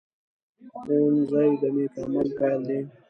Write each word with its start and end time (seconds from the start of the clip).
ښوونځی 0.81 1.49
د 1.61 1.63
نیک 1.75 1.93
عمل 2.03 2.27
پيل 2.37 2.59
دی 2.67 2.79